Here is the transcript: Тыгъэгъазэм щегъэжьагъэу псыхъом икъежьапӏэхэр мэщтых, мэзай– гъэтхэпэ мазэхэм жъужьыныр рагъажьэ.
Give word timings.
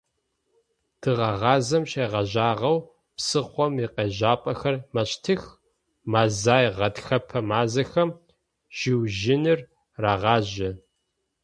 Тыгъэгъазэм 1.01 1.83
щегъэжьагъэу 1.89 2.77
псыхъом 3.15 3.73
икъежьапӏэхэр 3.85 4.75
мэщтых, 4.93 5.41
мэзай– 6.11 6.65
гъэтхэпэ 6.75 7.39
мазэхэм 7.49 8.09
жъужьыныр 8.77 9.59
рагъажьэ. 10.01 10.69